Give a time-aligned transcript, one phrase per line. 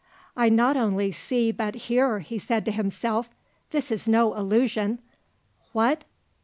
[0.35, 3.29] "I not only see but hear!" he said to himself.
[3.69, 4.97] "This is no illusion!
[5.73, 6.05] What?